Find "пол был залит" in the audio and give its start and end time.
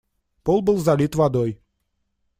0.43-1.13